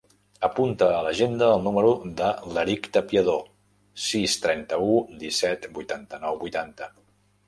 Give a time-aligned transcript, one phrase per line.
[0.45, 1.91] Apunta a l'agenda el número
[2.21, 3.43] de l'Eric Tapiador:
[4.05, 6.89] sis, trenta-u, disset, vuitanta-nou, vuitanta.